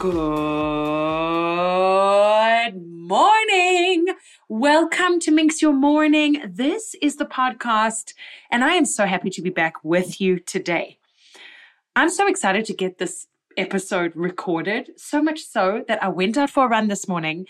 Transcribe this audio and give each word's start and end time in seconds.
Good 0.00 0.14
morning. 2.74 4.06
Welcome 4.48 5.20
to 5.20 5.30
Minx 5.30 5.60
Your 5.60 5.74
Morning. 5.74 6.42
This 6.48 6.94
is 7.02 7.16
the 7.16 7.26
podcast, 7.26 8.14
and 8.50 8.64
I 8.64 8.76
am 8.76 8.86
so 8.86 9.04
happy 9.04 9.28
to 9.28 9.42
be 9.42 9.50
back 9.50 9.84
with 9.84 10.18
you 10.18 10.38
today. 10.38 10.96
I'm 11.94 12.08
so 12.08 12.26
excited 12.26 12.64
to 12.64 12.72
get 12.72 12.96
this 12.96 13.26
episode 13.58 14.12
recorded, 14.16 14.92
so 14.96 15.20
much 15.20 15.40
so 15.40 15.84
that 15.86 16.02
I 16.02 16.08
went 16.08 16.38
out 16.38 16.48
for 16.48 16.64
a 16.64 16.68
run 16.68 16.88
this 16.88 17.06
morning 17.06 17.46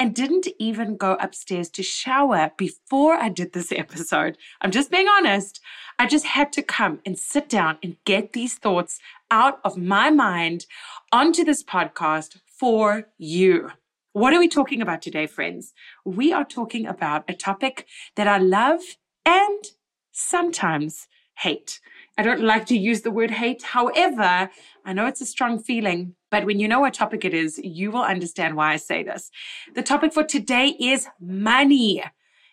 and 0.00 0.14
didn't 0.14 0.48
even 0.58 0.96
go 0.96 1.12
upstairs 1.20 1.68
to 1.68 1.82
shower 1.82 2.50
before 2.56 3.14
I 3.14 3.28
did 3.28 3.52
this 3.52 3.70
episode. 3.76 4.38
I'm 4.62 4.70
just 4.70 4.90
being 4.90 5.06
honest. 5.06 5.60
I 5.98 6.06
just 6.06 6.24
had 6.24 6.52
to 6.54 6.62
come 6.62 7.00
and 7.04 7.18
sit 7.18 7.50
down 7.50 7.78
and 7.82 7.98
get 8.06 8.32
these 8.32 8.54
thoughts 8.54 8.98
out 9.30 9.60
of 9.62 9.76
my 9.76 10.08
mind 10.10 10.64
onto 11.12 11.44
this 11.44 11.62
podcast 11.62 12.38
for 12.46 13.08
you. 13.18 13.70
What 14.12 14.32
are 14.32 14.40
we 14.40 14.48
talking 14.48 14.80
about 14.80 15.02
today, 15.02 15.26
friends? 15.26 15.74
We 16.04 16.32
are 16.32 16.44
talking 16.44 16.86
about 16.86 17.24
a 17.28 17.34
topic 17.34 17.86
that 18.16 18.26
I 18.26 18.38
love 18.38 18.80
and 19.26 19.64
sometimes 20.10 21.06
hate. 21.40 21.80
I 22.18 22.22
don't 22.22 22.42
like 22.42 22.66
to 22.66 22.76
use 22.76 23.00
the 23.00 23.10
word 23.10 23.30
hate. 23.30 23.62
However, 23.62 24.50
I 24.84 24.92
know 24.92 25.06
it's 25.06 25.22
a 25.22 25.26
strong 25.26 25.58
feeling, 25.58 26.14
but 26.30 26.44
when 26.44 26.60
you 26.60 26.68
know 26.68 26.80
what 26.80 26.94
topic 26.94 27.24
it 27.24 27.32
is, 27.32 27.58
you 27.58 27.90
will 27.90 28.02
understand 28.02 28.56
why 28.56 28.72
I 28.72 28.76
say 28.76 29.02
this. 29.02 29.30
The 29.74 29.82
topic 29.82 30.12
for 30.12 30.24
today 30.24 30.76
is 30.78 31.08
money. 31.20 32.02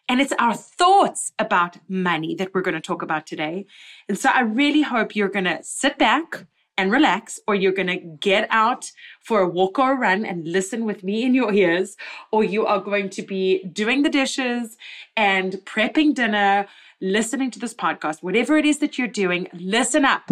And 0.09 0.21
it's 0.21 0.33
our 0.39 0.55
thoughts 0.55 1.33
about 1.38 1.77
money 1.89 2.33
that 2.35 2.53
we're 2.53 2.61
going 2.61 2.75
to 2.75 2.81
talk 2.81 3.02
about 3.02 3.27
today. 3.27 3.66
And 4.07 4.17
so 4.17 4.29
I 4.29 4.41
really 4.41 4.83
hope 4.83 5.17
you're 5.17 5.27
going 5.27 5.45
to 5.45 5.59
sit 5.63 5.97
back 5.97 6.45
and 6.77 6.91
relax, 6.91 7.39
or 7.47 7.55
you're 7.55 7.73
going 7.73 7.88
to 7.88 7.97
get 7.97 8.47
out 8.51 8.91
for 9.19 9.41
a 9.41 9.49
walk 9.49 9.79
or 9.79 9.94
a 9.94 9.97
run 9.97 10.23
and 10.23 10.47
listen 10.47 10.85
with 10.85 11.03
me 11.03 11.23
in 11.23 11.33
your 11.33 11.51
ears, 11.51 11.97
or 12.31 12.44
you 12.44 12.67
are 12.67 12.79
going 12.79 13.09
to 13.09 13.23
be 13.23 13.63
doing 13.63 14.03
the 14.03 14.09
dishes 14.09 14.77
and 15.16 15.53
prepping 15.66 16.13
dinner, 16.13 16.67
listening 17.02 17.52
to 17.52 17.59
this 17.59 17.73
podcast, 17.73 18.23
whatever 18.23 18.58
it 18.58 18.66
is 18.66 18.80
that 18.80 18.98
you're 18.98 19.08
doing, 19.08 19.48
listen 19.53 20.06
up. 20.06 20.31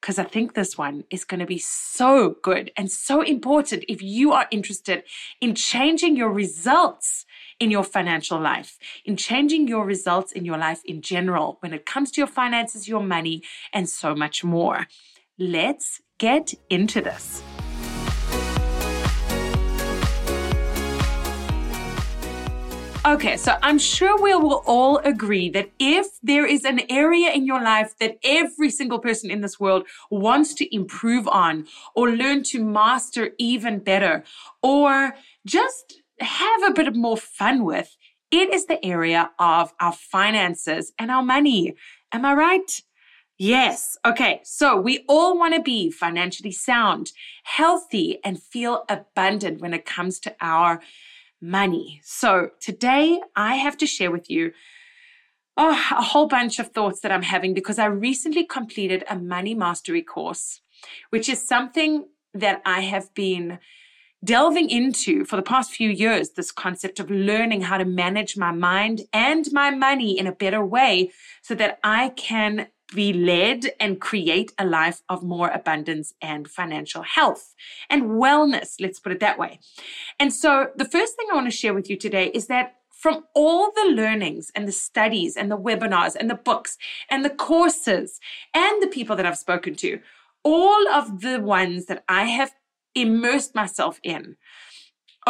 Because 0.00 0.18
I 0.18 0.24
think 0.24 0.54
this 0.54 0.78
one 0.78 1.04
is 1.10 1.26
going 1.26 1.40
to 1.40 1.46
be 1.46 1.58
so 1.58 2.36
good 2.42 2.70
and 2.74 2.90
so 2.90 3.20
important 3.20 3.84
if 3.86 4.00
you 4.00 4.32
are 4.32 4.46
interested 4.50 5.02
in 5.42 5.54
changing 5.54 6.16
your 6.16 6.32
results 6.32 7.26
in 7.58 7.70
your 7.70 7.84
financial 7.84 8.40
life, 8.40 8.78
in 9.04 9.18
changing 9.18 9.68
your 9.68 9.84
results 9.84 10.32
in 10.32 10.46
your 10.46 10.56
life 10.56 10.80
in 10.86 11.02
general, 11.02 11.58
when 11.60 11.74
it 11.74 11.84
comes 11.84 12.10
to 12.12 12.20
your 12.22 12.28
finances, 12.28 12.88
your 12.88 13.02
money, 13.02 13.42
and 13.74 13.90
so 13.90 14.14
much 14.14 14.42
more. 14.42 14.86
Let's 15.38 16.00
get 16.16 16.54
into 16.70 17.02
this. 17.02 17.42
Okay, 23.06 23.38
so 23.38 23.56
I'm 23.62 23.78
sure 23.78 24.20
we 24.20 24.34
will 24.34 24.62
all 24.66 24.98
agree 24.98 25.48
that 25.50 25.70
if 25.78 26.06
there 26.22 26.44
is 26.44 26.66
an 26.66 26.82
area 26.90 27.30
in 27.30 27.46
your 27.46 27.62
life 27.62 27.94
that 27.98 28.18
every 28.22 28.68
single 28.68 28.98
person 28.98 29.30
in 29.30 29.40
this 29.40 29.58
world 29.58 29.86
wants 30.10 30.52
to 30.54 30.74
improve 30.74 31.26
on 31.26 31.66
or 31.94 32.10
learn 32.10 32.42
to 32.44 32.62
master 32.62 33.30
even 33.38 33.78
better 33.78 34.22
or 34.62 35.14
just 35.46 36.02
have 36.20 36.62
a 36.62 36.74
bit 36.74 36.94
more 36.94 37.16
fun 37.16 37.64
with, 37.64 37.96
it 38.30 38.52
is 38.52 38.66
the 38.66 38.84
area 38.84 39.30
of 39.38 39.72
our 39.80 39.94
finances 39.94 40.92
and 40.98 41.10
our 41.10 41.22
money. 41.22 41.74
Am 42.12 42.26
I 42.26 42.34
right? 42.34 42.82
Yes. 43.38 43.96
Okay. 44.04 44.42
So 44.44 44.78
we 44.78 45.06
all 45.08 45.38
want 45.38 45.54
to 45.54 45.62
be 45.62 45.90
financially 45.90 46.52
sound, 46.52 47.12
healthy, 47.44 48.18
and 48.22 48.42
feel 48.42 48.84
abundant 48.90 49.62
when 49.62 49.72
it 49.72 49.86
comes 49.86 50.20
to 50.20 50.36
our 50.42 50.82
money. 51.40 52.00
So 52.04 52.50
today 52.60 53.20
I 53.34 53.56
have 53.56 53.76
to 53.78 53.86
share 53.86 54.10
with 54.10 54.30
you 54.30 54.52
oh, 55.56 55.70
a 55.70 56.02
whole 56.02 56.26
bunch 56.26 56.58
of 56.58 56.68
thoughts 56.68 57.00
that 57.00 57.12
I'm 57.12 57.22
having 57.22 57.54
because 57.54 57.78
I 57.78 57.86
recently 57.86 58.44
completed 58.44 59.04
a 59.08 59.16
money 59.16 59.54
mastery 59.54 60.02
course, 60.02 60.60
which 61.10 61.28
is 61.28 61.46
something 61.46 62.06
that 62.34 62.62
I 62.64 62.80
have 62.80 63.12
been 63.14 63.58
delving 64.22 64.68
into 64.68 65.24
for 65.24 65.36
the 65.36 65.42
past 65.42 65.72
few 65.72 65.88
years 65.88 66.30
this 66.30 66.52
concept 66.52 67.00
of 67.00 67.10
learning 67.10 67.62
how 67.62 67.78
to 67.78 67.86
manage 67.86 68.36
my 68.36 68.52
mind 68.52 69.02
and 69.12 69.50
my 69.52 69.70
money 69.70 70.18
in 70.18 70.26
a 70.26 70.32
better 70.32 70.64
way 70.64 71.10
so 71.42 71.54
that 71.54 71.78
I 71.82 72.10
can 72.10 72.68
be 72.94 73.12
led 73.12 73.72
and 73.78 74.00
create 74.00 74.52
a 74.58 74.64
life 74.64 75.02
of 75.08 75.22
more 75.22 75.48
abundance 75.48 76.14
and 76.20 76.48
financial 76.48 77.02
health 77.02 77.54
and 77.88 78.10
wellness. 78.10 78.74
Let's 78.80 79.00
put 79.00 79.12
it 79.12 79.20
that 79.20 79.38
way. 79.38 79.60
And 80.18 80.32
so, 80.32 80.70
the 80.76 80.84
first 80.84 81.16
thing 81.16 81.26
I 81.30 81.34
want 81.34 81.46
to 81.46 81.56
share 81.56 81.74
with 81.74 81.88
you 81.88 81.96
today 81.96 82.26
is 82.34 82.46
that 82.48 82.76
from 82.90 83.24
all 83.34 83.70
the 83.74 83.92
learnings 83.94 84.52
and 84.54 84.68
the 84.68 84.72
studies 84.72 85.36
and 85.36 85.50
the 85.50 85.56
webinars 85.56 86.14
and 86.14 86.28
the 86.28 86.34
books 86.34 86.76
and 87.08 87.24
the 87.24 87.30
courses 87.30 88.20
and 88.54 88.82
the 88.82 88.88
people 88.88 89.16
that 89.16 89.24
I've 89.24 89.38
spoken 89.38 89.74
to, 89.76 90.00
all 90.42 90.88
of 90.88 91.22
the 91.22 91.40
ones 91.40 91.86
that 91.86 92.04
I 92.08 92.24
have 92.24 92.52
immersed 92.94 93.54
myself 93.54 94.00
in 94.02 94.36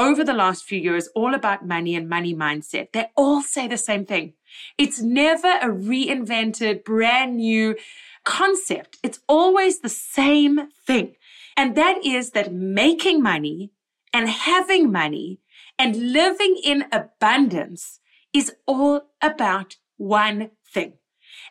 over 0.00 0.24
the 0.24 0.34
last 0.34 0.64
few 0.64 0.80
years, 0.80 1.08
all 1.14 1.34
about 1.34 1.66
money 1.66 1.94
and 1.94 2.08
money 2.08 2.34
mindset, 2.34 2.92
they 2.92 3.06
all 3.16 3.42
say 3.42 3.68
the 3.68 3.76
same 3.76 4.06
thing. 4.06 4.32
It's 4.78 5.00
never 5.00 5.48
a 5.48 5.68
reinvented, 5.68 6.84
brand 6.84 7.36
new 7.36 7.76
concept. 8.24 8.96
It's 9.02 9.20
always 9.28 9.80
the 9.80 9.88
same 9.88 10.68
thing. 10.86 11.16
And 11.56 11.76
that 11.76 12.04
is 12.04 12.30
that 12.30 12.52
making 12.52 13.22
money 13.22 13.72
and 14.12 14.28
having 14.28 14.90
money 14.90 15.40
and 15.78 16.12
living 16.12 16.56
in 16.64 16.86
abundance 16.90 18.00
is 18.32 18.52
all 18.66 19.02
about 19.20 19.76
one 19.96 20.50
thing. 20.72 20.94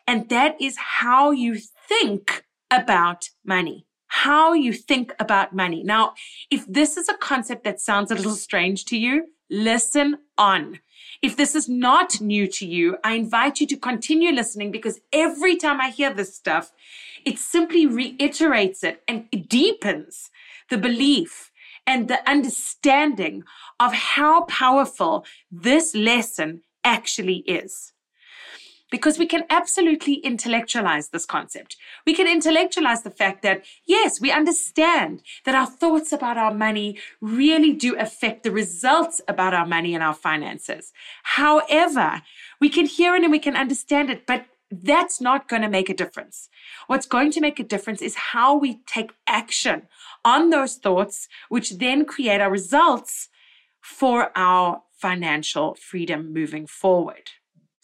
And 0.06 0.28
that 0.28 0.60
is 0.60 0.76
how 0.76 1.30
you 1.30 1.58
think 1.88 2.44
about 2.70 3.30
money. 3.44 3.86
How 4.24 4.52
you 4.52 4.74
think 4.74 5.14
about 5.18 5.54
money. 5.54 5.82
Now, 5.82 6.12
if 6.50 6.66
this 6.66 6.98
is 6.98 7.08
a 7.08 7.16
concept 7.16 7.64
that 7.64 7.80
sounds 7.80 8.10
a 8.10 8.14
little 8.14 8.34
strange 8.34 8.84
to 8.86 8.98
you, 8.98 9.28
listen 9.48 10.18
on. 10.36 10.80
If 11.22 11.38
this 11.38 11.54
is 11.54 11.70
not 11.70 12.20
new 12.20 12.46
to 12.48 12.66
you, 12.66 12.98
I 13.02 13.14
invite 13.14 13.60
you 13.60 13.66
to 13.68 13.78
continue 13.78 14.30
listening 14.30 14.72
because 14.72 15.00
every 15.10 15.56
time 15.56 15.80
I 15.80 15.88
hear 15.88 16.12
this 16.12 16.36
stuff, 16.36 16.70
it 17.24 17.38
simply 17.38 17.86
reiterates 17.86 18.84
it 18.84 19.02
and 19.08 19.26
it 19.32 19.48
deepens 19.48 20.30
the 20.68 20.76
belief 20.76 21.50
and 21.86 22.06
the 22.06 22.20
understanding 22.28 23.44
of 23.78 23.94
how 23.94 24.42
powerful 24.42 25.24
this 25.50 25.94
lesson 25.94 26.60
actually 26.84 27.38
is 27.46 27.94
because 28.90 29.18
we 29.18 29.26
can 29.26 29.44
absolutely 29.50 30.14
intellectualize 30.14 31.08
this 31.08 31.26
concept. 31.26 31.76
We 32.06 32.14
can 32.14 32.26
intellectualize 32.26 33.02
the 33.02 33.10
fact 33.10 33.42
that, 33.42 33.64
yes, 33.86 34.20
we 34.20 34.30
understand 34.30 35.22
that 35.44 35.54
our 35.54 35.66
thoughts 35.66 36.12
about 36.12 36.36
our 36.36 36.52
money 36.52 36.98
really 37.20 37.72
do 37.72 37.96
affect 37.96 38.42
the 38.42 38.50
results 38.50 39.20
about 39.28 39.54
our 39.54 39.66
money 39.66 39.94
and 39.94 40.02
our 40.02 40.14
finances. 40.14 40.92
However, 41.22 42.22
we 42.60 42.68
can 42.68 42.86
hear 42.86 43.14
it 43.14 43.22
and 43.22 43.32
we 43.32 43.38
can 43.38 43.56
understand 43.56 44.10
it, 44.10 44.26
but 44.26 44.46
that's 44.70 45.20
not 45.20 45.48
going 45.48 45.62
to 45.62 45.68
make 45.68 45.88
a 45.88 45.94
difference. 45.94 46.48
What's 46.86 47.06
going 47.06 47.32
to 47.32 47.40
make 47.40 47.58
a 47.58 47.64
difference 47.64 48.02
is 48.02 48.14
how 48.14 48.56
we 48.56 48.80
take 48.86 49.12
action 49.26 49.88
on 50.24 50.50
those 50.50 50.76
thoughts, 50.76 51.28
which 51.48 51.78
then 51.78 52.04
create 52.04 52.40
our 52.40 52.50
results 52.50 53.28
for 53.80 54.30
our 54.36 54.82
financial 54.92 55.74
freedom 55.74 56.32
moving 56.32 56.66
forward. 56.66 57.30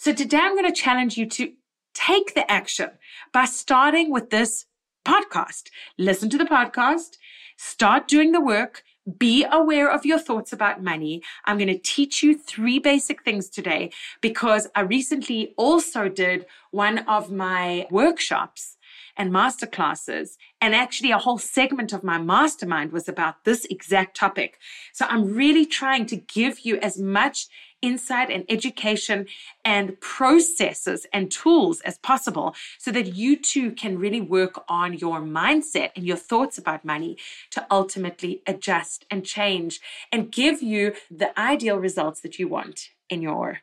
So 0.07 0.13
today 0.13 0.39
I'm 0.41 0.55
going 0.55 0.73
to 0.73 0.81
challenge 0.81 1.17
you 1.17 1.27
to 1.31 1.53
take 1.93 2.37
the 2.37 2.49
action 2.49 2.91
by 3.33 3.45
starting 3.45 4.13
with 4.13 4.31
this 4.31 4.67
podcast. 5.05 5.65
Listen 5.99 6.31
to 6.31 6.39
the 6.39 6.45
podcast, 6.45 7.17
start 7.57 8.07
doing 8.07 8.31
the 8.31 8.41
work, 8.41 8.85
be 9.19 9.45
aware 9.51 9.91
of 9.91 10.07
your 10.07 10.21
thoughts 10.21 10.53
about 10.53 10.81
money. 10.81 11.23
I'm 11.45 11.59
going 11.59 11.67
to 11.67 11.79
teach 11.79 12.23
you 12.23 12.39
three 12.39 12.79
basic 12.79 13.25
things 13.25 13.49
today 13.49 13.91
because 14.21 14.69
I 14.77 14.83
recently 14.83 15.53
also 15.57 16.09
did 16.09 16.47
one 16.71 16.99
of 17.09 17.33
my 17.33 17.89
workshops 17.91 18.77
and 19.17 19.33
masterclasses. 19.33 20.37
And 20.61 20.75
actually, 20.75 21.11
a 21.11 21.19
whole 21.19 21.39
segment 21.39 21.93
of 21.93 22.05
my 22.05 22.19
mastermind 22.19 22.93
was 22.93 23.09
about 23.09 23.45
this 23.45 23.65
exact 23.65 24.17
topic. 24.17 24.59
So 24.93 25.07
I'm 25.09 25.35
really 25.35 25.67
trying 25.67 26.07
to 26.07 26.17
give 26.17 26.61
you 26.61 26.77
as 26.79 26.99
much 26.99 27.49
insight 27.87 28.31
and 28.31 28.45
education 28.49 29.27
and 29.65 30.01
processes 30.01 31.07
and 31.13 31.31
tools 31.31 31.81
as 31.83 31.99
possible 31.99 32.55
so 32.79 32.91
that 32.91 33.15
you 33.15 33.37
too 33.37 33.71
can 33.71 33.97
really 33.99 34.21
work 34.21 34.65
on 34.69 34.95
your 34.95 35.21
mindset 35.21 35.91
and 35.95 36.05
your 36.05 36.17
thoughts 36.17 36.59
about 36.59 36.85
money 36.85 37.17
to 37.53 37.65
ultimately 37.71 38.43
adjust 38.47 39.07
and 39.09 39.25
change 39.25 39.81
and 40.11 40.33
give 40.33 40.61
you 40.63 40.95
the 41.11 41.39
ideal 41.39 41.77
results 41.77 42.21
that 42.23 42.39
you 42.41 42.49
want 42.49 42.89
in 43.09 43.23
your 43.23 43.61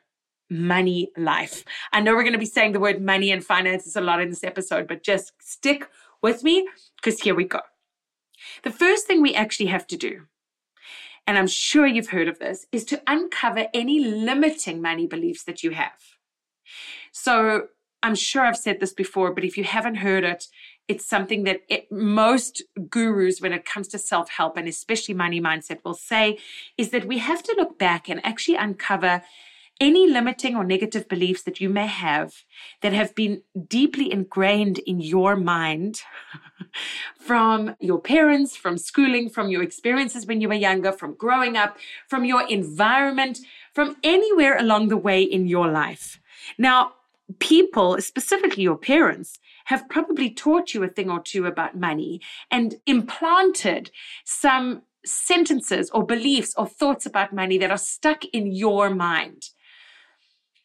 money 0.48 1.10
life. 1.16 1.64
I 1.92 2.00
know 2.00 2.14
we're 2.14 2.22
going 2.22 2.32
to 2.32 2.38
be 2.38 2.46
saying 2.46 2.72
the 2.72 2.80
word 2.80 3.02
money 3.02 3.30
and 3.30 3.44
finances 3.44 3.94
a 3.94 4.00
lot 4.00 4.22
in 4.22 4.30
this 4.30 4.44
episode, 4.44 4.86
but 4.86 5.02
just 5.02 5.32
stick 5.40 5.88
with 6.22 6.42
me 6.42 6.66
because 6.96 7.20
here 7.20 7.34
we 7.34 7.44
go. 7.44 7.60
The 8.62 8.70
first 8.70 9.06
thing 9.06 9.20
we 9.20 9.34
actually 9.34 9.66
have 9.66 9.86
to 9.88 9.96
do 9.96 10.22
and 11.26 11.38
I'm 11.38 11.46
sure 11.46 11.86
you've 11.86 12.10
heard 12.10 12.28
of 12.28 12.38
this, 12.38 12.66
is 12.72 12.84
to 12.86 13.02
uncover 13.06 13.68
any 13.72 14.00
limiting 14.04 14.82
money 14.82 15.06
beliefs 15.06 15.44
that 15.44 15.62
you 15.62 15.70
have. 15.70 15.92
So 17.12 17.68
I'm 18.02 18.14
sure 18.14 18.44
I've 18.44 18.56
said 18.56 18.80
this 18.80 18.92
before, 18.92 19.32
but 19.32 19.44
if 19.44 19.56
you 19.56 19.64
haven't 19.64 19.96
heard 19.96 20.24
it, 20.24 20.46
it's 20.88 21.06
something 21.06 21.44
that 21.44 21.62
it, 21.68 21.90
most 21.90 22.62
gurus, 22.90 23.40
when 23.40 23.54
it 23.54 23.64
comes 23.64 23.88
to 23.88 23.98
self 23.98 24.28
help 24.28 24.56
and 24.56 24.68
especially 24.68 25.14
money 25.14 25.40
mindset, 25.40 25.78
will 25.84 25.94
say 25.94 26.38
is 26.76 26.90
that 26.90 27.06
we 27.06 27.18
have 27.18 27.42
to 27.42 27.54
look 27.56 27.78
back 27.78 28.08
and 28.10 28.24
actually 28.24 28.56
uncover 28.56 29.22
any 29.80 30.08
limiting 30.08 30.56
or 30.56 30.64
negative 30.64 31.08
beliefs 31.08 31.42
that 31.42 31.60
you 31.60 31.68
may 31.68 31.86
have 31.86 32.32
that 32.82 32.92
have 32.92 33.14
been 33.14 33.42
deeply 33.68 34.12
ingrained 34.12 34.78
in 34.80 35.00
your 35.00 35.36
mind 35.36 36.02
from 37.18 37.74
your 37.80 38.00
parents, 38.00 38.56
from 38.56 38.78
schooling, 38.78 39.28
from 39.28 39.48
your 39.48 39.62
experiences 39.62 40.26
when 40.26 40.40
you 40.40 40.48
were 40.48 40.54
younger, 40.54 40.92
from 40.92 41.14
growing 41.14 41.56
up, 41.56 41.76
from 42.08 42.24
your 42.24 42.46
environment, 42.48 43.38
from 43.72 43.96
anywhere 44.02 44.56
along 44.58 44.88
the 44.88 44.96
way 44.96 45.22
in 45.22 45.46
your 45.48 45.68
life. 45.68 46.20
Now, 46.58 46.92
people, 47.38 48.00
specifically 48.00 48.62
your 48.62 48.76
parents, 48.76 49.38
have 49.66 49.88
probably 49.88 50.30
taught 50.30 50.74
you 50.74 50.82
a 50.82 50.88
thing 50.88 51.10
or 51.10 51.20
two 51.20 51.46
about 51.46 51.76
money 51.76 52.20
and 52.50 52.76
implanted 52.86 53.90
some 54.24 54.82
sentences 55.04 55.90
or 55.90 56.04
beliefs 56.04 56.54
or 56.56 56.66
thoughts 56.66 57.06
about 57.06 57.32
money 57.32 57.58
that 57.58 57.70
are 57.70 57.78
stuck 57.78 58.24
in 58.26 58.52
your 58.52 58.90
mind. 58.90 59.50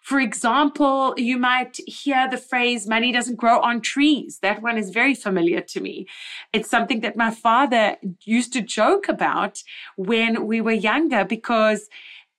For 0.09 0.19
example, 0.19 1.13
you 1.17 1.37
might 1.37 1.77
hear 1.85 2.27
the 2.27 2.39
phrase, 2.39 2.87
money 2.87 3.11
doesn't 3.11 3.35
grow 3.35 3.59
on 3.59 3.79
trees. 3.79 4.39
That 4.41 4.59
one 4.59 4.75
is 4.75 4.89
very 4.89 5.13
familiar 5.13 5.61
to 5.61 5.79
me. 5.79 6.07
It's 6.51 6.67
something 6.67 7.01
that 7.01 7.15
my 7.15 7.29
father 7.29 7.95
used 8.23 8.51
to 8.53 8.61
joke 8.63 9.07
about 9.07 9.61
when 9.97 10.47
we 10.47 10.61
were 10.61 10.71
younger 10.71 11.23
because 11.25 11.89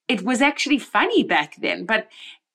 it 0.09 0.23
was 0.23 0.43
actually 0.43 0.81
funny 0.81 1.23
back 1.23 1.59
then. 1.61 1.87
But 1.87 2.09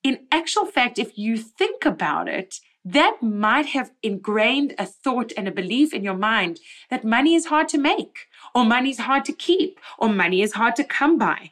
in 0.04 0.20
actual 0.34 0.66
fact, 0.66 1.00
if 1.00 1.18
you 1.18 1.38
think 1.38 1.86
about 1.86 2.28
it, 2.28 2.60
that 2.84 3.24
might 3.24 3.68
have 3.68 3.92
ingrained 4.04 4.76
a 4.78 4.86
thought 4.86 5.32
and 5.38 5.48
a 5.48 5.60
belief 5.62 5.94
in 5.94 6.04
your 6.04 6.18
mind 6.18 6.60
that 6.90 7.06
money 7.06 7.36
is 7.36 7.46
hard 7.46 7.70
to 7.70 7.78
make, 7.78 8.28
or 8.54 8.66
money 8.66 8.90
is 8.90 9.00
hard 9.00 9.24
to 9.24 9.32
keep, 9.32 9.80
or 9.98 10.10
money 10.10 10.42
is 10.42 10.56
hard 10.56 10.76
to 10.76 10.84
come 10.84 11.18
by, 11.18 11.52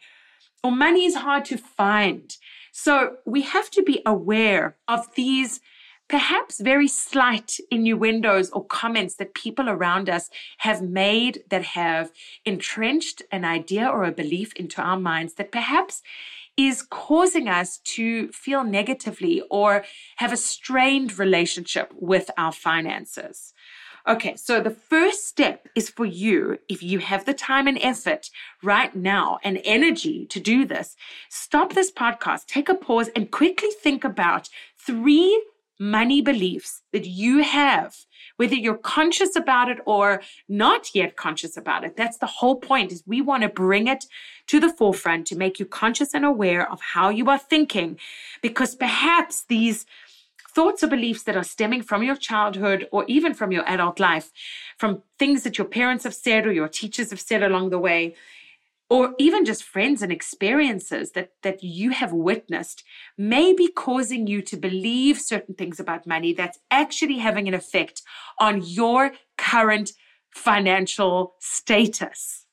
or 0.62 0.72
money 0.72 1.06
is 1.06 1.16
hard 1.16 1.46
to 1.46 1.58
find. 1.58 2.36
So 2.76 3.18
we 3.24 3.44
have 3.44 3.70
to 3.70 3.84
be 3.84 4.02
aware 4.04 4.76
of 4.88 5.14
these 5.14 5.62
perhaps 6.10 6.60
very 6.60 6.88
slight 6.88 7.58
innuendos 7.70 8.50
or 8.50 8.66
comments 8.66 9.16
that 9.16 9.36
people 9.36 9.70
around 9.70 10.10
us 10.10 10.32
have 10.58 10.82
made 10.82 11.44
that 11.50 11.64
have 11.64 12.12
entrenched 12.46 13.22
an 13.32 13.46
idea 13.46 13.88
or 13.88 14.04
a 14.04 14.12
belief 14.12 14.54
into 14.56 14.82
our 14.82 15.00
minds 15.00 15.36
that 15.36 15.52
perhaps 15.52 16.02
is 16.58 16.82
causing 16.82 17.48
us 17.48 17.78
to 17.80 18.28
feel 18.32 18.64
negatively 18.64 19.44
or 19.52 19.86
have 20.16 20.34
a 20.34 20.38
strained 20.38 21.20
relationship 21.20 21.94
with 22.00 22.32
our 22.40 22.52
finances. 22.52 23.54
Okay, 24.06 24.36
so 24.36 24.60
the 24.60 24.70
first 24.70 25.28
step 25.28 25.70
is 25.76 25.90
for 25.90 26.06
you, 26.06 26.58
if 26.68 26.84
you 26.84 27.00
have 27.00 27.24
the 27.24 27.34
time 27.34 27.68
and 27.68 27.80
effort 27.82 28.30
right 28.62 28.94
now 28.94 29.40
and 29.44 29.62
energy 29.64 30.26
to 30.26 30.42
do 30.42 30.66
this, 30.66 30.98
stop 31.30 31.74
this 31.74 31.90
podcast, 31.90 32.48
take 32.48 32.68
a 32.68 32.76
pause, 32.76 33.10
and 33.16 33.32
quickly 33.32 33.70
think 33.82 34.04
about 34.04 34.50
three 34.78 35.42
money 35.80 36.22
beliefs 36.22 36.82
that 36.92 37.06
you 37.06 37.44
have 37.44 37.96
whether 38.38 38.56
you're 38.56 38.78
conscious 38.78 39.36
about 39.36 39.70
it 39.70 39.80
or 39.86 40.22
not 40.50 40.94
yet 40.94 41.16
conscious 41.16 41.58
about 41.58 41.84
it. 41.84 41.96
That's 41.96 42.18
the 42.18 42.26
whole 42.26 42.56
point 42.56 42.92
is 42.92 43.04
we 43.06 43.22
want 43.22 43.44
to 43.44 43.50
bring 43.50 43.88
it 43.88 44.06
to 44.48 44.60
the 44.60 44.72
forefront 44.72 45.28
to 45.28 45.36
make 45.36 45.60
you 45.60 45.66
conscious 45.66 46.14
and 46.14 46.26
aware 46.26 46.70
of 46.72 46.82
how 46.82 47.10
you 47.10 47.30
are 47.30 47.38
thinking 47.38 48.00
because 48.42 48.76
perhaps 48.76 49.46
these 49.46 49.86
thoughts 50.56 50.84
or 50.84 50.88
beliefs 50.88 51.24
that 51.24 51.36
are 51.36 51.44
stemming 51.44 51.82
from 51.82 52.04
your 52.04 52.16
childhood 52.16 52.88
or 52.92 53.06
even 53.08 53.34
from 53.34 53.52
your 53.52 53.68
adult 53.68 54.00
life, 54.00 54.32
from 54.78 55.04
things 55.18 55.44
that 55.44 55.58
your 55.58 55.68
parents 55.68 56.04
have 56.04 56.16
said 56.16 56.46
or 56.46 56.52
your 56.52 56.68
teachers 56.68 57.10
have 57.10 57.20
said 57.20 57.44
along 57.44 57.70
the 57.70 57.80
way, 57.80 58.16
or 58.90 59.16
even 59.18 59.46
just 59.46 59.64
friends 59.64 60.02
and 60.02 60.12
experiences 60.12 61.14
that, 61.14 61.32
that 61.42 61.64
you 61.64 61.92
have 61.92 62.12
witnessed 62.12 62.84
may 63.18 63.54
be 63.54 63.68
causing 63.68 64.28
you 64.28 64.42
to 64.42 64.58
believe 64.58 65.20
certain 65.20 65.56
things 65.56 65.80
about 65.80 66.06
money 66.06 66.34
that's 66.34 66.60
actually 66.70 67.18
having 67.18 67.48
an 67.48 67.54
effect 67.54 68.04
on 68.40 68.62
your 68.64 69.14
current 69.38 69.94
financial 70.30 71.34
status. 71.40 72.46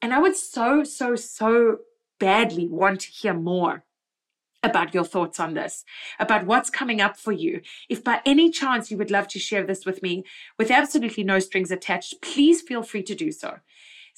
And 0.00 0.14
I 0.14 0.18
would 0.18 0.36
so, 0.36 0.84
so, 0.84 1.16
so 1.16 1.78
badly 2.20 2.68
want 2.68 3.00
to 3.00 3.10
hear 3.10 3.34
more 3.34 3.84
about 4.66 4.92
your 4.92 5.04
thoughts 5.04 5.40
on 5.40 5.54
this, 5.54 5.84
about 6.18 6.44
what's 6.44 6.68
coming 6.68 7.00
up 7.00 7.16
for 7.16 7.32
you. 7.32 7.62
If 7.88 8.04
by 8.04 8.20
any 8.26 8.50
chance 8.50 8.90
you 8.90 8.98
would 8.98 9.10
love 9.10 9.28
to 9.28 9.38
share 9.38 9.64
this 9.64 9.86
with 9.86 10.02
me 10.02 10.24
with 10.58 10.70
absolutely 10.70 11.24
no 11.24 11.38
strings 11.38 11.70
attached, 11.70 12.20
please 12.20 12.60
feel 12.60 12.82
free 12.82 13.02
to 13.04 13.14
do 13.14 13.32
so. 13.32 13.60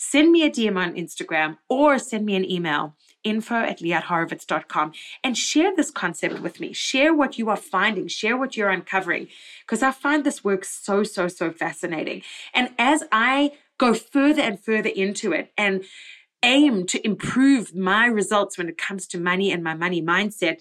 Send 0.00 0.30
me 0.30 0.44
a 0.44 0.50
DM 0.50 0.76
on 0.76 0.94
Instagram 0.94 1.58
or 1.68 1.98
send 1.98 2.24
me 2.24 2.37
an 2.37 2.49
email, 2.49 2.94
info 3.25 3.56
at 3.56 3.80
liathorowitz.com, 3.80 4.92
and 5.25 5.37
share 5.37 5.75
this 5.75 5.90
concept 5.90 6.38
with 6.38 6.61
me. 6.61 6.73
Share 6.73 7.12
what 7.12 7.37
you 7.37 7.50
are 7.50 7.56
finding, 7.56 8.06
share 8.06 8.37
what 8.37 8.56
you're 8.56 8.70
uncovering, 8.70 9.26
because 9.66 9.82
I 9.82 9.90
find 9.90 10.23
this 10.23 10.44
work 10.44 10.64
so, 10.64 11.02
so, 11.02 11.26
so 11.26 11.50
fascinating. 11.50 12.23
And 12.54 12.70
as 12.78 13.02
I 13.11 13.54
go 13.76 13.94
further 13.94 14.42
and 14.42 14.61
further 14.61 14.88
into 14.88 15.32
it 15.32 15.52
and 15.56 15.84
aim 16.42 16.87
to 16.87 17.04
improve 17.04 17.75
my 17.75 18.07
results 18.07 18.59
when 18.59 18.68
it 18.68 18.78
comes 18.78 19.07
to 19.09 19.21
money 19.21 19.50
and 19.50 19.62
my 19.62 19.75
money 19.75 20.02
mindset, 20.02 20.59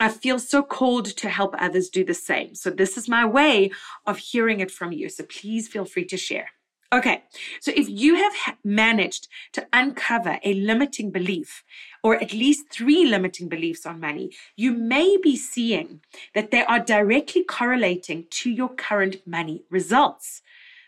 I 0.00 0.08
feel 0.08 0.38
so 0.38 0.62
called 0.62 1.06
to 1.06 1.28
help 1.28 1.54
others 1.58 1.88
do 1.88 2.04
the 2.04 2.14
same. 2.14 2.54
So, 2.54 2.70
this 2.70 2.96
is 2.96 3.08
my 3.08 3.24
way 3.24 3.70
of 4.06 4.18
hearing 4.18 4.60
it 4.60 4.70
from 4.70 4.92
you. 4.92 5.08
So, 5.08 5.24
please 5.24 5.68
feel 5.68 5.84
free 5.84 6.04
to 6.06 6.16
share. 6.16 6.48
Okay, 6.94 7.24
so 7.60 7.72
if 7.74 7.88
you 7.88 8.14
have 8.14 8.56
managed 8.62 9.26
to 9.54 9.66
uncover 9.72 10.38
a 10.44 10.54
limiting 10.54 11.10
belief, 11.10 11.64
or 12.04 12.14
at 12.14 12.32
least 12.32 12.70
three 12.70 13.04
limiting 13.04 13.48
beliefs 13.48 13.84
on 13.84 13.98
money, 13.98 14.30
you 14.54 14.70
may 14.70 15.16
be 15.20 15.36
seeing 15.36 16.02
that 16.36 16.52
they 16.52 16.64
are 16.64 16.78
directly 16.78 17.42
correlating 17.42 18.26
to 18.30 18.48
your 18.48 18.68
current 18.68 19.26
money 19.26 19.64
results. 19.70 20.40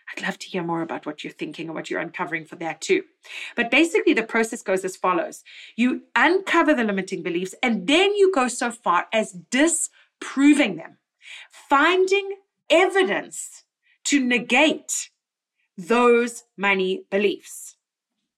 I'd 0.09 0.23
love 0.23 0.39
to 0.39 0.47
hear 0.47 0.63
more 0.63 0.81
about 0.81 1.05
what 1.05 1.23
you're 1.23 1.33
thinking 1.33 1.67
and 1.67 1.75
what 1.75 1.89
you're 1.89 1.99
uncovering 1.99 2.45
for 2.45 2.55
that 2.57 2.81
too. 2.81 3.03
But 3.55 3.71
basically, 3.71 4.13
the 4.13 4.23
process 4.23 4.61
goes 4.61 4.85
as 4.85 4.95
follows 4.95 5.43
you 5.75 6.03
uncover 6.15 6.73
the 6.73 6.83
limiting 6.83 7.23
beliefs, 7.23 7.55
and 7.61 7.87
then 7.87 8.13
you 8.15 8.31
go 8.33 8.47
so 8.47 8.71
far 8.71 9.07
as 9.13 9.33
disproving 9.51 10.77
them, 10.77 10.97
finding 11.51 12.37
evidence 12.69 13.63
to 14.05 14.23
negate 14.23 15.09
those 15.77 16.43
money 16.55 17.03
beliefs. 17.11 17.76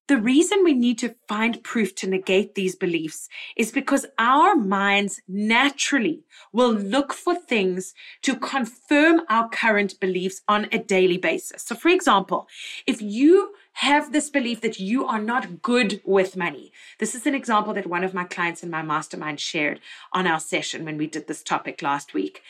The 0.09 0.17
reason 0.17 0.63
we 0.63 0.73
need 0.73 0.97
to 0.99 1.13
find 1.27 1.63
proof 1.63 1.93
to 1.97 2.09
negate 2.09 2.55
these 2.55 2.75
beliefs 2.75 3.29
is 3.55 3.71
because 3.71 4.07
our 4.17 4.55
minds 4.55 5.21
naturally 5.27 6.23
will 6.51 6.73
look 6.73 7.13
for 7.13 7.35
things 7.35 7.93
to 8.23 8.35
confirm 8.35 9.21
our 9.29 9.47
current 9.49 9.99
beliefs 9.99 10.41
on 10.47 10.67
a 10.71 10.79
daily 10.79 11.19
basis. 11.19 11.61
So, 11.61 11.75
for 11.75 11.89
example, 11.89 12.47
if 12.87 13.03
you 13.03 13.53
have 13.73 14.11
this 14.11 14.31
belief 14.31 14.61
that 14.61 14.79
you 14.79 15.05
are 15.05 15.21
not 15.21 15.61
good 15.61 16.01
with 16.03 16.35
money. 16.35 16.71
This 16.97 17.13
is 17.13 17.27
an 17.27 17.35
example 17.35 17.75
that 17.75 17.85
one 17.85 18.03
of 18.03 18.15
my 18.15 18.23
clients 18.23 18.63
in 18.63 18.71
my 18.71 18.81
mastermind 18.81 19.39
shared 19.39 19.79
on 20.11 20.25
our 20.25 20.39
session 20.39 20.85
when 20.85 20.97
we 20.97 21.05
did 21.05 21.27
this 21.27 21.43
topic 21.43 21.83
last 21.83 22.15
week. 22.15 22.41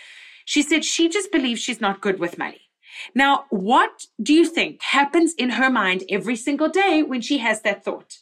She 0.45 0.61
said 0.61 0.85
she 0.85 1.09
just 1.09 1.29
believes 1.29 1.59
she's 1.59 1.81
not 1.81 1.99
good 1.99 2.19
with 2.19 2.37
money. 2.37 2.68
Now, 3.13 3.45
what 3.49 4.07
do 4.21 4.33
you 4.33 4.45
think 4.45 4.81
happens 4.81 5.33
in 5.33 5.51
her 5.51 5.69
mind 5.69 6.03
every 6.09 6.35
single 6.35 6.69
day 6.69 7.03
when 7.03 7.21
she 7.21 7.39
has 7.39 7.61
that 7.61 7.83
thought? 7.83 8.19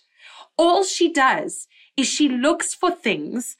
All 0.57 0.83
she 0.83 1.11
does 1.11 1.67
is 1.95 2.07
she 2.07 2.29
looks 2.29 2.73
for 2.73 2.91
things 2.91 3.57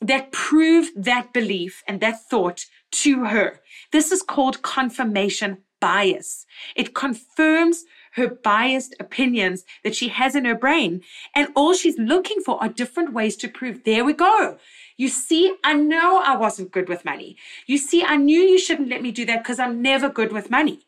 that 0.00 0.32
prove 0.32 0.90
that 0.94 1.32
belief 1.32 1.82
and 1.86 2.00
that 2.00 2.22
thought 2.28 2.66
to 2.90 3.24
her. 3.26 3.60
This 3.92 4.12
is 4.12 4.22
called 4.22 4.62
confirmation 4.62 5.58
bias. 5.80 6.46
It 6.76 6.94
confirms 6.94 7.84
her 8.12 8.28
biased 8.28 8.94
opinions 9.00 9.64
that 9.84 9.94
she 9.94 10.08
has 10.08 10.34
in 10.34 10.44
her 10.44 10.54
brain. 10.54 11.02
And 11.34 11.48
all 11.54 11.74
she's 11.74 11.98
looking 11.98 12.40
for 12.40 12.62
are 12.62 12.68
different 12.68 13.12
ways 13.12 13.36
to 13.36 13.48
prove, 13.48 13.84
there 13.84 14.04
we 14.04 14.12
go. 14.12 14.58
You 14.96 15.08
see, 15.08 15.54
I 15.64 15.74
know 15.74 16.20
I 16.24 16.36
wasn't 16.36 16.72
good 16.72 16.88
with 16.88 17.04
money. 17.04 17.36
You 17.66 17.78
see, 17.78 18.02
I 18.02 18.16
knew 18.16 18.40
you 18.40 18.58
shouldn't 18.58 18.88
let 18.90 19.02
me 19.02 19.12
do 19.12 19.24
that 19.26 19.42
because 19.42 19.58
I'm 19.58 19.80
never 19.80 20.08
good 20.08 20.32
with 20.32 20.50
money. 20.50 20.80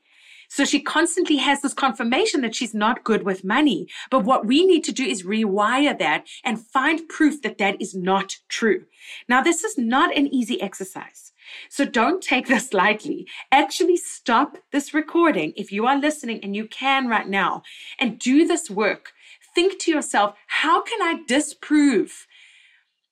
So 0.49 0.65
she 0.65 0.81
constantly 0.81 1.37
has 1.37 1.62
this 1.62 1.75
confirmation 1.75 2.41
that 2.41 2.57
she's 2.57 2.75
not 2.75 3.05
good 3.05 3.23
with 3.23 3.45
money. 3.45 3.87
But 4.11 4.25
what 4.25 4.47
we 4.47 4.67
need 4.67 4.83
to 4.83 4.93
do 4.93 5.05
is 5.05 5.23
rewire 5.23 5.97
that 5.97 6.27
and 6.43 6.67
find 6.67 7.09
proof 7.09 7.41
that 7.43 7.59
that 7.59 7.81
is 7.81 7.95
not 7.95 8.35
true. 8.49 8.87
Now, 9.29 9.43
this 9.43 9.62
is 9.62 9.79
not 9.79 10.17
an 10.17 10.27
easy 10.35 10.61
exercise. 10.61 11.29
So 11.69 11.85
don't 11.85 12.23
take 12.23 12.47
this 12.47 12.73
lightly. 12.73 13.26
Actually, 13.50 13.97
stop 13.97 14.59
this 14.73 14.95
recording 14.95 15.52
if 15.57 15.73
you 15.73 15.87
are 15.87 15.99
listening 15.99 16.40
and 16.42 16.54
you 16.54 16.66
can 16.66 17.09
right 17.09 17.28
now 17.28 17.62
and 17.99 18.19
do 18.19 18.47
this 18.47 18.71
work. 18.71 19.12
Think 19.54 19.78
to 19.80 19.90
yourself, 19.90 20.35
how 20.47 20.83
can 20.83 21.02
I 21.02 21.23
disprove 21.26 22.26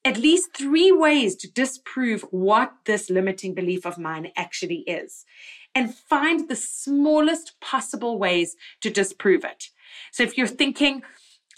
at 0.04 0.16
least 0.16 0.57
three 0.57 0.92
ways 0.92 1.35
to 1.37 1.50
disprove 1.50 2.23
what 2.30 2.73
this 2.87 3.11
limiting 3.11 3.54
belief 3.54 3.85
of 3.85 3.99
mine 3.99 4.30
actually 4.37 4.80
is? 4.80 5.25
and 5.75 5.95
find 5.95 6.49
the 6.49 6.57
smallest 6.57 7.61
possible 7.61 8.18
ways 8.18 8.57
to 8.80 8.90
disprove 8.90 9.45
it. 9.45 9.71
So 10.11 10.23
if 10.23 10.37
you're 10.37 10.47
thinking, 10.47 11.02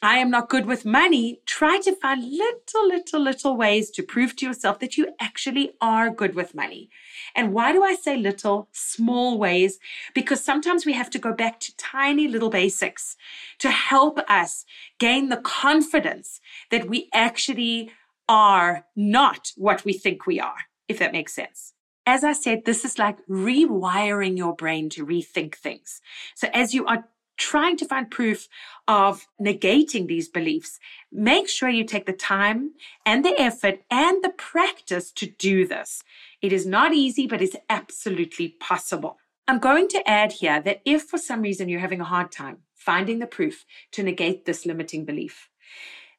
I 0.03 0.17
am 0.17 0.31
not 0.31 0.49
good 0.49 0.65
with 0.65 0.87
money, 0.87 1.43
try 1.45 1.79
to 1.81 1.95
find 1.95 2.25
little, 2.25 2.89
little, 2.89 3.21
little 3.21 3.55
ways 3.55 3.91
to 3.91 4.03
prove 4.03 4.35
to 4.37 4.47
yourself 4.47 4.79
that 4.79 4.97
you 4.97 5.15
actually 5.21 5.73
are 5.79 6.09
good 6.09 6.35
with 6.35 6.55
money. 6.55 6.89
And 7.37 7.53
why 7.53 7.73
do 7.73 7.85
I 7.85 7.95
say 7.97 8.17
little, 8.17 8.69
small 8.73 9.37
ways? 9.37 9.79
Because 10.15 10.43
sometimes 10.43 10.87
we 10.87 10.95
have 10.95 11.11
to 11.11 11.19
go 11.19 11.35
back 11.35 11.61
to 11.61 11.77
tiny 11.77 12.29
little 12.29 12.49
basics 12.49 13.17
to 13.59 13.71
help 13.71 14.19
us 14.27 14.65
gain 14.99 15.29
the 15.29 15.37
confidence 15.37 16.41
that 16.71 16.89
we 16.89 17.11
actually 17.13 17.91
are 18.27 18.87
not 18.97 19.53
what 19.57 19.85
we 19.85 19.93
think 19.93 20.27
we 20.27 20.41
are, 20.41 20.65
if 20.89 20.99
that 20.99 21.13
makes 21.13 21.35
sense 21.35 21.75
as 22.07 22.25
I 22.25 22.33
said, 22.33 22.65
this 22.65 22.85
is 22.85 22.99
like 22.99 23.25
rewiring 23.29 24.37
your 24.37 24.55
brain 24.55 24.89
to 24.91 25.07
rethink 25.07 25.55
things. 25.55 26.01
So 26.35 26.49
as 26.53 26.75
you 26.75 26.85
are 26.87 27.05
trying 27.41 27.77
to 27.79 27.85
find 27.85 28.11
proof 28.11 28.49
of 28.87 29.27
negating 29.41 30.07
these 30.07 30.29
beliefs, 30.29 30.79
make 31.11 31.49
sure 31.49 31.69
you 31.69 31.85
take 31.85 32.07
the 32.07 32.13
time 32.13 32.73
and 33.05 33.25
the 33.25 33.35
effort 33.41 33.81
and 33.91 34.23
the 34.23 34.31
practice 34.31 35.11
to 35.13 35.27
do 35.27 35.67
this. 35.67 36.03
It 36.41 36.53
is 36.53 36.67
not 36.67 36.95
easy, 36.95 37.27
but 37.27 37.43
it's 37.43 37.57
absolutely 37.69 38.57
possible. 38.61 39.19
I'm 39.49 39.59
going 39.59 39.89
to 39.89 40.09
add 40.09 40.33
here 40.33 40.61
that 40.61 40.83
if 40.85 41.03
for 41.03 41.19
some 41.19 41.43
reason 41.43 41.69
you're 41.69 41.81
having 41.81 42.01
a 42.01 42.13
hard 42.15 42.31
time 42.31 42.59
finding 42.75 43.19
the 43.19 43.27
proof 43.27 43.65
to 43.93 44.03
negate 44.03 44.45
this 44.45 44.65
limiting 44.65 45.05
belief, 45.05 45.49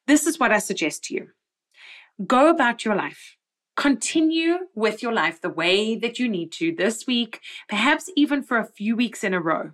this 0.08 0.28
is 0.28 0.40
what 0.40 0.52
I 0.52 0.60
suggest 0.60 1.06
to 1.06 1.14
you. 1.14 1.28
Go 2.28 2.50
about 2.50 2.84
your 2.84 2.96
life 2.96 3.38
Continue 3.78 4.68
with 4.76 5.02
your 5.02 5.14
life 5.14 5.42
the 5.42 5.50
way 5.50 5.96
that 5.96 6.20
you 6.20 6.28
need 6.28 6.52
to 6.52 6.76
this 6.76 7.08
week, 7.08 7.40
perhaps 7.70 8.10
even 8.16 8.44
for 8.44 8.58
a 8.58 8.66
few 8.66 8.96
weeks 8.96 9.24
in 9.24 9.34
a 9.34 9.40
row. 9.40 9.72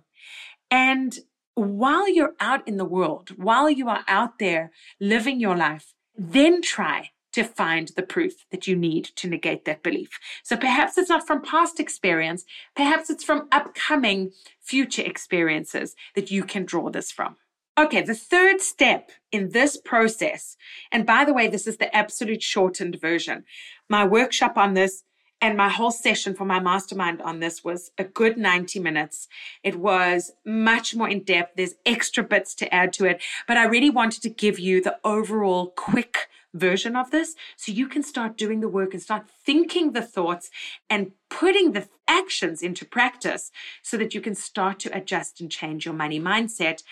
And 0.70 1.18
while 1.58 2.08
you're 2.08 2.34
out 2.40 2.66
in 2.66 2.76
the 2.76 2.84
world, 2.84 3.30
while 3.36 3.70
you 3.70 3.88
are 3.88 4.04
out 4.06 4.38
there 4.38 4.70
living 5.00 5.40
your 5.40 5.56
life, 5.56 5.94
then 6.16 6.62
try 6.62 7.10
to 7.32 7.44
find 7.44 7.88
the 7.88 8.02
proof 8.02 8.46
that 8.50 8.66
you 8.66 8.74
need 8.74 9.04
to 9.16 9.28
negate 9.28 9.64
that 9.64 9.82
belief. 9.82 10.18
So 10.42 10.56
perhaps 10.56 10.96
it's 10.96 11.10
not 11.10 11.26
from 11.26 11.42
past 11.42 11.78
experience, 11.78 12.44
perhaps 12.74 13.10
it's 13.10 13.24
from 13.24 13.48
upcoming 13.52 14.32
future 14.60 15.02
experiences 15.02 15.94
that 16.14 16.30
you 16.30 16.44
can 16.44 16.64
draw 16.64 16.90
this 16.90 17.12
from. 17.12 17.36
Okay, 17.78 18.02
the 18.02 18.14
third 18.14 18.60
step 18.60 19.12
in 19.30 19.50
this 19.50 19.76
process, 19.76 20.56
and 20.90 21.06
by 21.06 21.24
the 21.24 21.32
way, 21.32 21.46
this 21.46 21.66
is 21.66 21.76
the 21.76 21.94
absolute 21.94 22.42
shortened 22.42 23.00
version. 23.00 23.44
My 23.88 24.04
workshop 24.04 24.58
on 24.58 24.74
this 24.74 25.04
and 25.40 25.56
my 25.56 25.68
whole 25.68 25.90
session 25.90 26.34
for 26.34 26.44
my 26.44 26.58
mastermind 26.58 27.22
on 27.22 27.40
this 27.40 27.62
was 27.62 27.92
a 27.96 28.04
good 28.04 28.36
90 28.36 28.80
minutes. 28.80 29.28
It 29.62 29.76
was 29.76 30.32
much 30.44 30.94
more 30.96 31.08
in 31.08 31.22
depth. 31.22 31.56
There's 31.56 31.76
extra 31.86 32.24
bits 32.24 32.54
to 32.56 32.74
add 32.74 32.92
to 32.94 33.04
it, 33.04 33.22
but 33.46 33.56
I 33.56 33.64
really 33.64 33.90
wanted 33.90 34.22
to 34.22 34.30
give 34.30 34.58
you 34.58 34.82
the 34.82 34.98
overall 35.04 35.72
quick 35.76 36.28
version 36.54 36.96
of 36.96 37.10
this 37.10 37.34
so 37.56 37.72
you 37.72 37.86
can 37.86 38.02
start 38.02 38.36
doing 38.36 38.60
the 38.60 38.68
work 38.68 38.94
and 38.94 39.02
start 39.02 39.28
thinking 39.28 39.92
the 39.92 40.02
thoughts 40.02 40.50
and 40.88 41.12
putting 41.28 41.72
the 41.72 41.88
actions 42.08 42.62
into 42.62 42.84
practice 42.84 43.52
so 43.82 43.96
that 43.96 44.14
you 44.14 44.20
can 44.20 44.34
start 44.34 44.78
to 44.80 44.96
adjust 44.96 45.40
and 45.40 45.50
change 45.50 45.84
your 45.84 45.94
money 45.94 46.18
mindset 46.18 46.82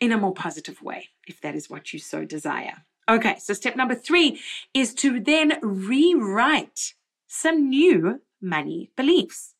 in 0.00 0.12
a 0.12 0.18
more 0.18 0.34
positive 0.34 0.82
way, 0.82 1.08
if 1.26 1.40
that 1.40 1.54
is 1.54 1.70
what 1.70 1.92
you 1.92 1.98
so 1.98 2.24
desire. 2.24 2.84
Okay, 3.08 3.36
so 3.38 3.54
step 3.54 3.76
number 3.76 3.94
three 3.94 4.40
is 4.72 4.94
to 4.94 5.20
then 5.20 5.58
rewrite 5.62 6.94
some 7.30 7.68
new 7.68 8.20
money 8.42 8.90
beliefs. 8.96 9.54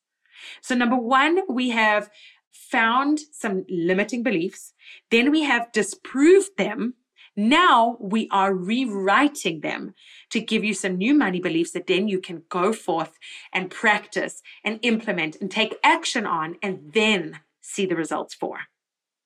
So, 0.60 0.74
number 0.74 0.96
one, 0.96 1.42
we 1.48 1.70
have 1.70 2.10
found 2.50 3.20
some 3.32 3.64
limiting 3.68 4.22
beliefs, 4.22 4.74
then 5.10 5.30
we 5.30 5.42
have 5.42 5.72
disproved 5.72 6.56
them. 6.58 6.94
Now 7.36 7.96
we 8.00 8.28
are 8.32 8.52
rewriting 8.52 9.60
them 9.60 9.94
to 10.30 10.40
give 10.40 10.64
you 10.64 10.74
some 10.74 10.96
new 10.96 11.14
money 11.14 11.40
beliefs 11.40 11.70
that 11.72 11.86
then 11.86 12.08
you 12.08 12.20
can 12.20 12.42
go 12.48 12.72
forth 12.72 13.12
and 13.52 13.70
practice 13.70 14.42
and 14.64 14.80
implement 14.82 15.36
and 15.40 15.48
take 15.50 15.78
action 15.84 16.26
on 16.26 16.56
and 16.60 16.92
then 16.92 17.40
see 17.60 17.86
the 17.86 17.96
results 17.96 18.34
for. 18.34 18.58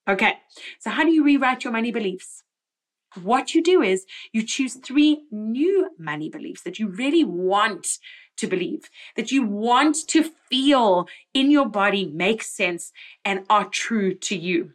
Okay, 0.07 0.35
so 0.79 0.91
how 0.91 1.03
do 1.03 1.11
you 1.11 1.25
rewrite 1.25 1.65
your 1.65 1.73
money 1.73 1.91
beliefs? 1.91 2.43
What 3.23 3.55
you 3.55 3.63
do 3.63 3.81
is 3.81 4.05
you 4.33 4.45
choose 4.45 4.75
three 4.75 5.23
new 5.31 5.91
money 5.99 6.29
beliefs 6.29 6.63
that 6.63 6.79
you 6.79 6.89
really 6.89 7.25
want 7.25 7.99
to 8.37 8.47
believe, 8.47 8.91
that 9.17 9.31
you 9.31 9.45
want 9.47 9.97
to 10.09 10.31
feel 10.51 11.09
in 11.33 11.51
your 11.51 11.69
body 11.69 12.07
make 12.07 12.43
sense 12.43 12.93
and 13.25 13.45
are 13.49 13.69
true 13.69 14.15
to 14.15 14.37
you. 14.37 14.73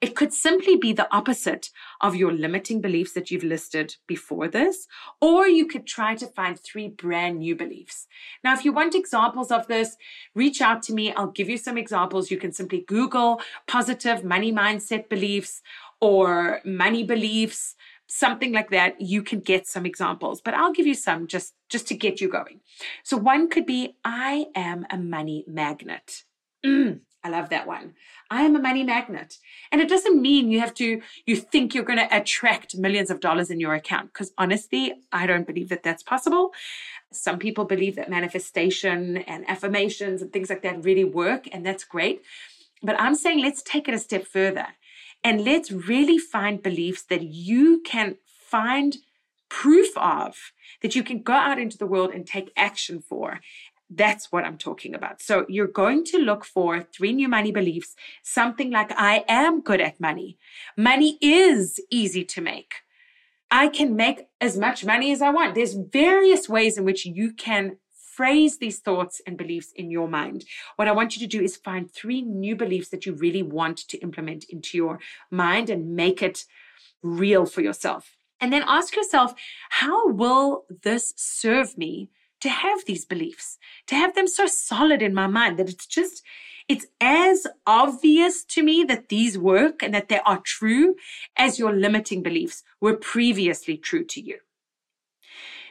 It 0.00 0.14
could 0.14 0.32
simply 0.32 0.76
be 0.76 0.92
the 0.92 1.12
opposite 1.12 1.70
of 2.00 2.14
your 2.14 2.32
limiting 2.32 2.80
beliefs 2.80 3.14
that 3.14 3.32
you've 3.32 3.42
listed 3.42 3.96
before 4.06 4.46
this, 4.46 4.86
or 5.20 5.48
you 5.48 5.66
could 5.66 5.88
try 5.88 6.14
to 6.14 6.26
find 6.28 6.58
three 6.58 6.88
brand 6.88 7.40
new 7.40 7.56
beliefs. 7.56 8.06
Now, 8.44 8.54
if 8.54 8.64
you 8.64 8.72
want 8.72 8.94
examples 8.94 9.50
of 9.50 9.66
this, 9.66 9.96
reach 10.36 10.60
out 10.60 10.84
to 10.84 10.94
me. 10.94 11.12
I'll 11.12 11.32
give 11.32 11.48
you 11.48 11.58
some 11.58 11.76
examples. 11.76 12.30
You 12.30 12.36
can 12.36 12.52
simply 12.52 12.82
Google 12.86 13.40
positive 13.66 14.22
money 14.22 14.52
mindset 14.52 15.08
beliefs 15.08 15.62
or 16.00 16.60
money 16.64 17.02
beliefs 17.02 17.74
something 18.08 18.52
like 18.52 18.70
that 18.70 19.00
you 19.00 19.22
can 19.22 19.40
get 19.40 19.66
some 19.66 19.86
examples 19.86 20.40
but 20.40 20.54
i'll 20.54 20.72
give 20.72 20.86
you 20.86 20.94
some 20.94 21.26
just 21.26 21.54
just 21.68 21.86
to 21.86 21.94
get 21.94 22.20
you 22.20 22.28
going 22.28 22.60
so 23.04 23.16
one 23.16 23.48
could 23.48 23.66
be 23.66 23.96
i 24.04 24.46
am 24.54 24.86
a 24.90 24.96
money 24.96 25.44
magnet 25.46 26.24
mm, 26.64 27.00
I 27.24 27.30
love 27.30 27.48
that 27.50 27.66
one. 27.66 27.94
I 28.30 28.42
am 28.42 28.54
a 28.54 28.60
money 28.60 28.84
magnet. 28.84 29.38
And 29.72 29.80
it 29.80 29.88
doesn't 29.88 30.22
mean 30.22 30.50
you 30.50 30.60
have 30.60 30.74
to, 30.74 31.02
you 31.26 31.36
think 31.36 31.74
you're 31.74 31.84
going 31.84 31.98
to 31.98 32.16
attract 32.16 32.76
millions 32.76 33.10
of 33.10 33.20
dollars 33.20 33.50
in 33.50 33.58
your 33.58 33.74
account. 33.74 34.12
Because 34.12 34.32
honestly, 34.38 34.94
I 35.12 35.26
don't 35.26 35.46
believe 35.46 35.68
that 35.70 35.82
that's 35.82 36.02
possible. 36.02 36.52
Some 37.12 37.38
people 37.38 37.64
believe 37.64 37.96
that 37.96 38.08
manifestation 38.08 39.18
and 39.18 39.48
affirmations 39.48 40.22
and 40.22 40.32
things 40.32 40.48
like 40.48 40.62
that 40.62 40.84
really 40.84 41.04
work, 41.04 41.48
and 41.52 41.66
that's 41.66 41.84
great. 41.84 42.22
But 42.82 43.00
I'm 43.00 43.14
saying 43.14 43.40
let's 43.40 43.62
take 43.62 43.88
it 43.88 43.94
a 43.94 43.98
step 43.98 44.24
further 44.24 44.66
and 45.24 45.44
let's 45.44 45.70
really 45.70 46.18
find 46.18 46.62
beliefs 46.62 47.02
that 47.04 47.22
you 47.22 47.82
can 47.84 48.16
find 48.26 48.96
proof 49.48 49.96
of, 49.96 50.52
that 50.82 50.94
you 50.94 51.02
can 51.02 51.22
go 51.22 51.32
out 51.32 51.58
into 51.58 51.78
the 51.78 51.86
world 51.86 52.10
and 52.12 52.26
take 52.26 52.52
action 52.56 53.00
for. 53.00 53.40
That's 53.90 54.30
what 54.30 54.44
I'm 54.44 54.58
talking 54.58 54.94
about. 54.94 55.22
So 55.22 55.46
you're 55.48 55.66
going 55.66 56.04
to 56.06 56.18
look 56.18 56.44
for 56.44 56.82
three 56.82 57.12
new 57.12 57.28
money 57.28 57.52
beliefs, 57.52 57.94
something 58.22 58.70
like 58.70 58.92
I 58.92 59.24
am 59.28 59.62
good 59.62 59.80
at 59.80 59.98
money. 59.98 60.36
Money 60.76 61.18
is 61.22 61.80
easy 61.90 62.24
to 62.26 62.40
make. 62.40 62.74
I 63.50 63.68
can 63.68 63.96
make 63.96 64.26
as 64.42 64.58
much 64.58 64.84
money 64.84 65.10
as 65.10 65.22
I 65.22 65.30
want. 65.30 65.54
There's 65.54 65.72
various 65.74 66.48
ways 66.50 66.76
in 66.76 66.84
which 66.84 67.06
you 67.06 67.32
can 67.32 67.78
phrase 68.18 68.58
these 68.58 68.80
thoughts 68.80 69.22
and 69.28 69.38
beliefs 69.38 69.70
in 69.76 69.92
your 69.92 70.08
mind. 70.08 70.44
What 70.74 70.88
I 70.88 70.92
want 70.98 71.14
you 71.14 71.20
to 71.20 71.36
do 71.36 71.40
is 71.40 71.56
find 71.56 71.88
three 71.88 72.20
new 72.20 72.56
beliefs 72.56 72.88
that 72.88 73.06
you 73.06 73.12
really 73.12 73.44
want 73.44 73.78
to 73.90 73.98
implement 73.98 74.42
into 74.50 74.76
your 74.76 74.98
mind 75.30 75.70
and 75.70 75.94
make 75.94 76.20
it 76.20 76.44
real 77.00 77.46
for 77.46 77.60
yourself. 77.60 78.16
And 78.40 78.52
then 78.52 78.64
ask 78.66 78.96
yourself, 78.96 79.34
how 79.70 80.08
will 80.08 80.64
this 80.82 81.14
serve 81.16 81.78
me 81.78 82.10
to 82.40 82.48
have 82.48 82.84
these 82.86 83.04
beliefs, 83.04 83.56
to 83.86 83.94
have 83.94 84.16
them 84.16 84.26
so 84.26 84.46
solid 84.48 85.00
in 85.00 85.14
my 85.14 85.28
mind 85.28 85.56
that 85.56 85.68
it's 85.68 85.86
just, 85.86 86.24
it's 86.66 86.86
as 87.00 87.46
obvious 87.68 88.42
to 88.46 88.64
me 88.64 88.82
that 88.82 89.10
these 89.10 89.38
work 89.38 89.80
and 89.80 89.94
that 89.94 90.08
they 90.08 90.20
are 90.26 90.40
true 90.44 90.96
as 91.36 91.60
your 91.60 91.72
limiting 91.72 92.24
beliefs 92.24 92.64
were 92.80 92.96
previously 92.96 93.76
true 93.76 94.04
to 94.06 94.20
you. 94.20 94.38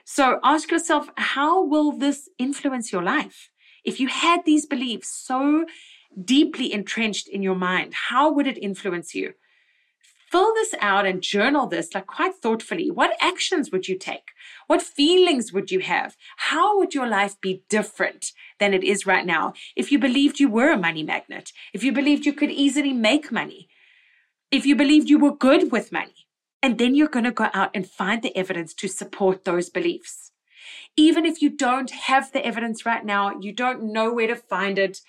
So 0.09 0.39
ask 0.43 0.71
yourself, 0.71 1.09
how 1.17 1.63
will 1.63 1.91
this 1.91 2.29
influence 2.39 2.91
your 2.91 3.03
life? 3.03 3.49
if 3.87 4.01
you 4.01 4.09
had 4.09 4.43
these 4.43 4.65
beliefs 4.65 5.09
so 5.09 5.65
deeply 6.23 6.73
entrenched 6.73 7.29
in 7.29 7.41
your 7.41 7.55
mind, 7.55 7.93
how 8.09 8.31
would 8.31 8.45
it 8.45 8.57
influence 8.57 9.15
you? 9.15 9.33
Fill 10.29 10.53
this 10.55 10.75
out 10.81 11.05
and 11.05 11.21
journal 11.21 11.67
this 11.67 11.95
like 11.95 12.05
quite 12.05 12.35
thoughtfully. 12.35 12.91
What 12.91 13.15
actions 13.21 13.71
would 13.71 13.87
you 13.87 13.97
take? 13.97 14.33
What 14.67 14.81
feelings 14.81 15.53
would 15.53 15.71
you 15.71 15.79
have? 15.79 16.17
How 16.35 16.77
would 16.77 16.93
your 16.93 17.07
life 17.07 17.39
be 17.39 17.63
different 17.69 18.33
than 18.59 18.73
it 18.73 18.83
is 18.83 19.05
right 19.05 19.25
now 19.25 19.53
if 19.77 19.89
you 19.89 19.99
believed 19.99 20.41
you 20.41 20.49
were 20.49 20.71
a 20.71 20.77
money 20.77 21.01
magnet? 21.01 21.53
If 21.73 21.81
you 21.81 21.93
believed 21.93 22.25
you 22.25 22.33
could 22.33 22.51
easily 22.51 22.91
make 22.91 23.31
money? 23.31 23.69
If 24.51 24.65
you 24.65 24.75
believed 24.75 25.09
you 25.09 25.17
were 25.17 25.35
good 25.35 25.71
with 25.71 25.93
money? 25.93 26.26
And 26.67 26.79
then 26.79 26.95
you're 26.95 27.07
going 27.07 27.23
to 27.23 27.31
go 27.31 27.47
out 27.53 27.71
and 27.73 27.89
find 27.89 28.21
the 28.21 28.35
evidence 28.35 28.73
to 28.73 28.89
support 28.89 29.45
those 29.45 29.69
beliefs. 29.69 30.33
Even 30.97 31.25
if 31.25 31.41
you 31.41 31.49
don't 31.49 31.89
have 31.91 32.33
the 32.33 32.45
evidence 32.45 32.85
right 32.85 33.05
now, 33.05 33.39
you 33.39 33.53
don't 33.53 33.93
know 33.93 34.11
where 34.11 34.27
to 34.27 34.35
find 34.35 34.77
it, 34.77 34.99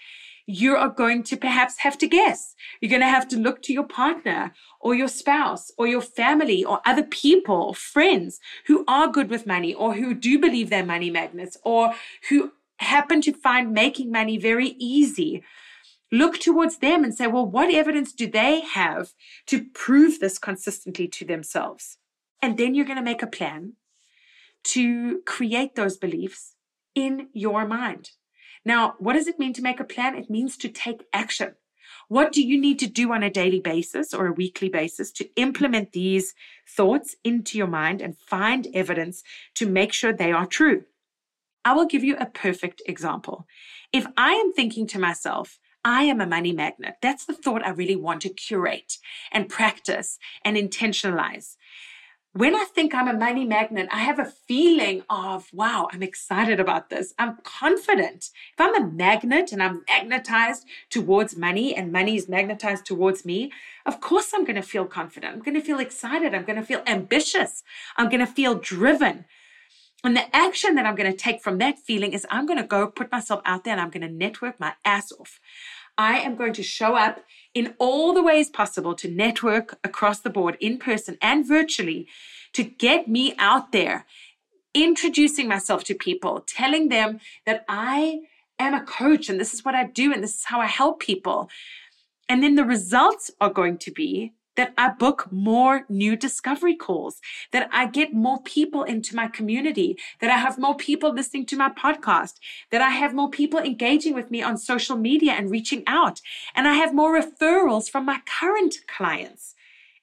you 0.47 0.77
are 0.77 0.89
going 0.89 1.25
to 1.25 1.37
perhaps 1.37 1.79
have 1.79 1.99
to 1.99 2.07
guess. 2.07 2.55
You're 2.81 2.91
going 2.91 3.03
to 3.03 3.09
have 3.09 3.27
to 3.31 3.37
look 3.37 3.61
to 3.63 3.73
your 3.73 3.83
partner 3.83 4.53
or 4.81 4.95
your 4.95 5.09
spouse 5.09 5.73
or 5.77 5.89
your 5.89 6.01
family 6.01 6.65
or 6.65 6.81
other 6.87 7.03
people 7.03 7.57
or 7.57 7.75
friends 7.75 8.39
who 8.69 8.85
are 8.87 9.11
good 9.11 9.29
with 9.29 9.45
money 9.45 9.75
or 9.75 9.95
who 9.95 10.15
do 10.15 10.39
believe 10.39 10.71
they're 10.71 10.87
money 10.87 11.11
magnets 11.11 11.57
or 11.65 11.93
who 12.29 12.53
happen 12.79 13.21
to 13.23 13.33
find 13.33 13.75
making 13.75 14.13
money 14.13 14.39
very 14.39 14.77
easy. 14.79 15.43
Look 16.11 16.39
towards 16.39 16.79
them 16.79 17.05
and 17.05 17.15
say, 17.15 17.27
well, 17.27 17.47
what 17.47 17.73
evidence 17.73 18.13
do 18.13 18.27
they 18.27 18.61
have 18.61 19.13
to 19.47 19.65
prove 19.75 20.21
this 20.21 20.39
consistently 20.39 21.07
to 21.09 21.25
themselves? 21.25 21.99
And 22.41 22.57
then 22.57 22.75
you're 22.75 22.87
going 22.87 22.99
to 22.99 23.03
make 23.03 23.23
a 23.23 23.27
plan 23.27 23.75
to 24.65 25.21
create 25.27 25.75
those 25.75 25.97
beliefs 25.97 26.55
in 26.95 27.29
your 27.33 27.67
mind. 27.67 28.11
Now, 28.65 28.95
what 28.99 29.15
does 29.15 29.29
it 29.29 29.39
mean 29.39 29.53
to 29.55 29.63
make 29.63 29.81
a 29.81 29.85
plan? 29.85 30.17
It 30.17 30.31
means 30.31 30.57
to 30.59 30.69
take 30.69 31.05
action. 31.13 31.55
What 32.09 32.33
do 32.33 32.43
you 32.43 32.59
need 32.59 32.79
to 32.81 32.87
do 32.87 33.13
on 33.13 33.23
a 33.23 33.31
daily 33.31 33.61
basis 33.61 34.15
or 34.15 34.27
a 34.27 34.33
weekly 34.33 34.69
basis 34.69 35.13
to 35.13 35.29
implement 35.37 35.93
these 35.93 36.35
thoughts 36.67 37.15
into 37.23 37.59
your 37.59 37.67
mind 37.67 38.01
and 38.01 38.17
find 38.17 38.67
evidence 38.73 39.23
to 39.55 39.67
make 39.67 39.93
sure 39.93 40.13
they 40.13 40.33
are 40.33 40.47
true? 40.47 40.85
I 41.65 41.75
will 41.75 41.87
give 41.87 42.05
you 42.05 42.17
a 42.17 42.27
perfect 42.27 42.81
example. 42.87 43.47
If 43.93 44.07
I 44.17 44.33
am 44.33 44.53
thinking 44.53 44.87
to 44.89 44.99
myself, 44.99 45.59
I 45.89 46.03
am 46.03 46.21
a 46.21 46.27
money 46.27 46.53
magnet, 46.53 46.97
that's 47.01 47.25
the 47.25 47.33
thought 47.33 47.67
I 47.67 47.71
really 47.71 47.97
want 47.97 48.21
to 48.23 48.29
curate 48.29 48.99
and 49.33 49.49
practice 49.49 50.19
and 50.45 50.55
intentionalize 50.55 51.57
when 52.35 52.55
I 52.55 52.67
think 52.73 52.95
I'm 52.95 53.09
a 53.09 53.15
money 53.15 53.45
magnet, 53.45 53.89
I 53.91 53.99
have 53.99 54.19
a 54.19 54.25
feeling 54.25 55.03
of, 55.11 55.49
wow, 55.53 55.89
I'm 55.93 56.03
excited 56.03 56.61
about 56.61 56.89
this. 56.89 57.15
I'm 57.19 57.39
confident. 57.43 58.31
If 58.53 58.61
I'm 58.61 58.77
a 58.81 58.87
magnet 58.87 59.51
and 59.51 59.63
I'm 59.63 59.83
magnetized 59.89 60.65
towards 60.91 61.37
money 61.37 61.75
and 61.75 61.91
money 61.91 62.17
is 62.17 62.29
magnetized 62.29 62.85
towards 62.85 63.25
me, 63.25 63.51
of 63.87 64.01
course 64.01 64.33
I'm 64.33 64.45
going 64.45 64.57
to 64.57 64.63
feel 64.63 64.85
confident. 64.85 65.35
I'm 65.35 65.43
going 65.43 65.57
to 65.57 65.67
feel 65.67 65.81
excited. 65.81 66.35
I'm 66.35 66.45
going 66.45 66.61
to 66.61 66.65
feel 66.65 66.83
ambitious. 66.87 67.65
I'm 67.97 68.09
going 68.09 68.21
to 68.21 68.27
feel 68.27 68.55
driven. 68.55 69.25
And 70.05 70.17
the 70.17 70.35
action 70.35 70.77
that 70.77 70.87
I'm 70.87 70.95
going 70.95 71.11
to 71.11 71.17
take 71.17 71.43
from 71.43 71.59
that 71.59 71.79
feeling 71.79 72.13
is 72.13 72.27
I'm 72.31 72.47
going 72.47 72.59
to 72.59 72.67
go 72.67 72.87
put 72.87 73.11
myself 73.11 73.41
out 73.45 73.65
there 73.65 73.73
and 73.73 73.81
I'm 73.81 73.91
going 73.91 74.07
to 74.07 74.13
network 74.13 74.61
my 74.61 74.75
ass 74.85 75.11
off. 75.13 75.41
I 75.97 76.19
am 76.19 76.37
going 76.37 76.53
to 76.53 76.63
show 76.63 76.95
up 76.95 77.25
in 77.55 77.75
all 77.79 78.15
the 78.15 78.23
ways 78.23 78.49
possible 78.49 78.95
to 78.95 79.11
network 79.11 79.79
across 79.83 80.21
the 80.21 80.31
board, 80.31 80.57
in 80.61 80.79
person 80.79 81.19
and 81.21 81.47
virtually, 81.47 82.07
to 82.53 82.63
get 82.63 83.09
me 83.09 83.35
out 83.39 83.73
there, 83.73 84.07
introducing 84.73 85.49
myself 85.49 85.83
to 85.85 85.95
people, 85.95 86.45
telling 86.47 86.89
them 86.89 87.19
that 87.47 87.65
I 87.69 88.21
am 88.61 88.75
a 88.75 88.85
coach 88.85 89.29
and 89.29 89.41
this 89.41 89.53
is 89.53 89.65
what 89.65 89.75
I 89.75 89.85
do 89.85 90.13
and 90.13 90.23
this 90.23 90.37
is 90.37 90.45
how 90.45 90.61
I 90.61 90.67
help 90.67 91.01
people. 91.01 91.51
And 92.29 92.43
then 92.43 92.55
the 92.55 92.65
results 92.65 93.33
are 93.41 93.51
going 93.51 93.79
to 93.79 93.91
be 93.91 94.35
that 94.59 94.75
I 94.77 94.89
book 94.89 95.29
more 95.31 95.87
new 95.89 96.17
discovery 96.17 96.75
calls, 96.75 97.21
that 97.53 97.71
I 97.73 97.87
get 97.87 98.13
more 98.13 98.43
people 98.43 98.83
into 98.83 99.15
my 99.15 99.29
community, 99.29 99.97
that 100.21 100.31
I 100.31 100.39
have 100.39 100.59
more 100.59 100.77
people 100.77 101.15
listening 101.15 101.47
to 101.47 101.57
my 101.57 101.71
podcast, 101.71 102.35
that 102.73 102.83
I 102.83 102.91
have 102.91 103.15
more 103.15 103.31
people 103.31 103.61
engaging 103.61 104.15
with 104.15 104.33
me 104.33 104.43
on 104.43 104.59
social 104.59 104.97
media 104.97 105.33
and 105.33 105.49
reaching 105.49 105.85
out, 105.87 106.21
and 106.57 106.67
I 106.67 106.75
have 106.75 106.93
more 106.93 107.17
referrals 107.17 107.89
from 107.89 108.05
my 108.05 108.19
current 108.27 108.75
clients. 108.89 109.55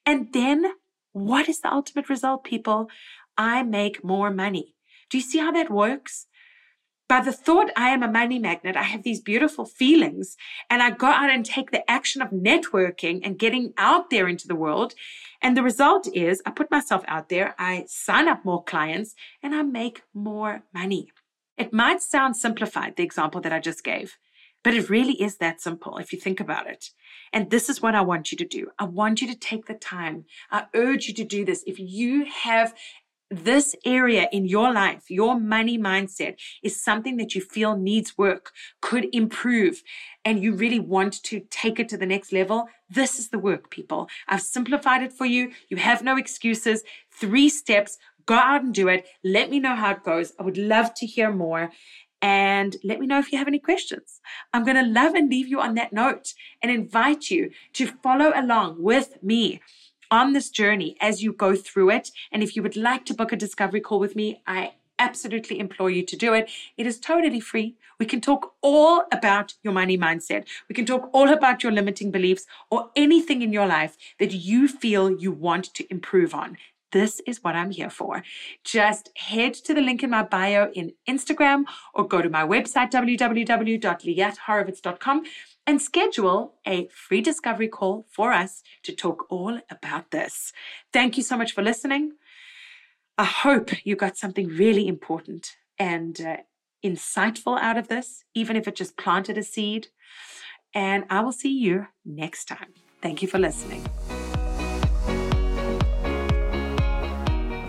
And 0.06 0.32
then 0.32 0.72
what 1.12 1.50
is 1.50 1.60
the 1.60 1.70
ultimate 1.70 2.08
result, 2.08 2.42
people? 2.42 2.88
I 3.36 3.62
make 3.62 4.02
more 4.02 4.30
money. 4.30 4.74
Do 5.10 5.18
you 5.18 5.22
see 5.22 5.38
how 5.38 5.52
that 5.52 5.70
works? 5.70 6.28
By 7.08 7.20
the 7.20 7.32
thought 7.32 7.70
I 7.76 7.90
am 7.90 8.02
a 8.02 8.10
money 8.10 8.38
magnet, 8.38 8.76
I 8.76 8.82
have 8.82 9.02
these 9.02 9.20
beautiful 9.20 9.64
feelings 9.64 10.36
and 10.68 10.82
I 10.82 10.90
go 10.90 11.06
out 11.06 11.30
and 11.30 11.44
take 11.44 11.70
the 11.70 11.88
action 11.88 12.20
of 12.20 12.30
networking 12.30 13.20
and 13.22 13.38
getting 13.38 13.72
out 13.76 14.10
there 14.10 14.26
into 14.26 14.48
the 14.48 14.56
world. 14.56 14.94
And 15.40 15.56
the 15.56 15.62
result 15.62 16.08
is 16.12 16.42
I 16.44 16.50
put 16.50 16.70
myself 16.70 17.04
out 17.06 17.28
there, 17.28 17.54
I 17.58 17.84
sign 17.86 18.26
up 18.26 18.44
more 18.44 18.64
clients 18.64 19.14
and 19.42 19.54
I 19.54 19.62
make 19.62 20.02
more 20.14 20.62
money. 20.74 21.12
It 21.56 21.72
might 21.72 22.02
sound 22.02 22.36
simplified, 22.36 22.96
the 22.96 23.04
example 23.04 23.40
that 23.40 23.52
I 23.52 23.60
just 23.60 23.84
gave, 23.84 24.16
but 24.64 24.74
it 24.74 24.90
really 24.90 25.22
is 25.22 25.36
that 25.36 25.60
simple 25.60 25.98
if 25.98 26.12
you 26.12 26.18
think 26.18 26.40
about 26.40 26.66
it. 26.66 26.90
And 27.32 27.50
this 27.50 27.68
is 27.68 27.80
what 27.80 27.94
I 27.94 28.00
want 28.00 28.32
you 28.32 28.38
to 28.38 28.44
do. 28.44 28.70
I 28.78 28.84
want 28.84 29.22
you 29.22 29.28
to 29.28 29.38
take 29.38 29.66
the 29.66 29.74
time. 29.74 30.24
I 30.50 30.66
urge 30.74 31.06
you 31.06 31.14
to 31.14 31.24
do 31.24 31.44
this. 31.44 31.62
If 31.66 31.78
you 31.78 32.24
have 32.24 32.74
this 33.30 33.74
area 33.84 34.28
in 34.32 34.46
your 34.46 34.72
life, 34.72 35.10
your 35.10 35.38
money 35.38 35.78
mindset 35.78 36.36
is 36.62 36.82
something 36.82 37.16
that 37.16 37.34
you 37.34 37.40
feel 37.40 37.76
needs 37.76 38.16
work, 38.16 38.52
could 38.80 39.08
improve, 39.12 39.82
and 40.24 40.42
you 40.42 40.54
really 40.54 40.80
want 40.80 41.22
to 41.24 41.40
take 41.50 41.80
it 41.80 41.88
to 41.88 41.96
the 41.96 42.06
next 42.06 42.32
level, 42.32 42.68
this 42.88 43.18
is 43.18 43.28
the 43.28 43.38
work, 43.38 43.70
people. 43.70 44.08
I've 44.28 44.42
simplified 44.42 45.02
it 45.02 45.12
for 45.12 45.26
you. 45.26 45.52
You 45.68 45.76
have 45.78 46.02
no 46.02 46.16
excuses. 46.16 46.82
Three 47.10 47.48
steps. 47.48 47.98
Go 48.26 48.34
out 48.34 48.62
and 48.62 48.74
do 48.74 48.88
it. 48.88 49.06
Let 49.24 49.50
me 49.50 49.60
know 49.60 49.76
how 49.76 49.92
it 49.92 50.04
goes. 50.04 50.32
I 50.38 50.42
would 50.42 50.58
love 50.58 50.94
to 50.94 51.06
hear 51.06 51.32
more. 51.32 51.70
And 52.22 52.76
let 52.82 52.98
me 52.98 53.06
know 53.06 53.18
if 53.18 53.30
you 53.30 53.38
have 53.38 53.46
any 53.46 53.58
questions. 53.58 54.20
I'm 54.52 54.64
going 54.64 54.76
to 54.76 54.90
love 54.90 55.14
and 55.14 55.28
leave 55.28 55.48
you 55.48 55.60
on 55.60 55.74
that 55.74 55.92
note 55.92 56.32
and 56.62 56.72
invite 56.72 57.30
you 57.30 57.50
to 57.74 57.86
follow 57.86 58.32
along 58.34 58.82
with 58.82 59.22
me 59.22 59.60
on 60.10 60.32
this 60.32 60.50
journey 60.50 60.96
as 61.00 61.22
you 61.22 61.32
go 61.32 61.54
through 61.54 61.90
it. 61.90 62.10
And 62.32 62.42
if 62.42 62.56
you 62.56 62.62
would 62.62 62.76
like 62.76 63.04
to 63.06 63.14
book 63.14 63.32
a 63.32 63.36
discovery 63.36 63.80
call 63.80 63.98
with 63.98 64.16
me, 64.16 64.42
I 64.46 64.72
absolutely 64.98 65.58
implore 65.58 65.90
you 65.90 66.02
to 66.02 66.16
do 66.16 66.32
it. 66.34 66.50
It 66.76 66.86
is 66.86 66.98
totally 66.98 67.40
free. 67.40 67.76
We 67.98 68.06
can 68.06 68.20
talk 68.20 68.54
all 68.62 69.04
about 69.12 69.54
your 69.62 69.72
money 69.72 69.96
mindset. 69.98 70.46
We 70.68 70.74
can 70.74 70.86
talk 70.86 71.10
all 71.12 71.28
about 71.32 71.62
your 71.62 71.72
limiting 71.72 72.10
beliefs 72.10 72.46
or 72.70 72.90
anything 72.96 73.42
in 73.42 73.52
your 73.52 73.66
life 73.66 73.96
that 74.18 74.32
you 74.32 74.68
feel 74.68 75.10
you 75.10 75.32
want 75.32 75.74
to 75.74 75.90
improve 75.90 76.34
on. 76.34 76.56
This 76.92 77.20
is 77.26 77.42
what 77.42 77.56
I'm 77.56 77.70
here 77.70 77.88
for. 77.90 78.22
Just 78.64 79.10
head 79.16 79.54
to 79.54 79.74
the 79.74 79.80
link 79.80 80.02
in 80.02 80.10
my 80.10 80.22
bio 80.22 80.70
in 80.72 80.92
Instagram 81.08 81.64
or 81.94 82.06
go 82.06 82.20
to 82.22 82.30
my 82.30 82.46
website, 82.46 82.90
www.liathorowitz.com 82.90 85.22
and 85.66 85.82
schedule 85.82 86.54
a 86.66 86.88
free 86.88 87.20
discovery 87.20 87.68
call 87.68 88.06
for 88.10 88.32
us 88.32 88.62
to 88.84 88.94
talk 88.94 89.26
all 89.30 89.60
about 89.70 90.12
this. 90.12 90.52
Thank 90.92 91.16
you 91.16 91.22
so 91.22 91.36
much 91.36 91.52
for 91.52 91.62
listening. 91.62 92.12
I 93.18 93.24
hope 93.24 93.70
you 93.84 93.96
got 93.96 94.16
something 94.16 94.48
really 94.48 94.86
important 94.86 95.56
and 95.78 96.20
uh, 96.20 96.36
insightful 96.84 97.58
out 97.58 97.76
of 97.76 97.88
this, 97.88 98.24
even 98.34 98.56
if 98.56 98.68
it 98.68 98.76
just 98.76 98.96
planted 98.96 99.38
a 99.38 99.42
seed. 99.42 99.88
And 100.74 101.04
I 101.10 101.20
will 101.20 101.32
see 101.32 101.58
you 101.58 101.86
next 102.04 102.46
time. 102.46 102.74
Thank 103.02 103.22
you 103.22 103.28
for 103.28 103.38
listening. 103.38 103.86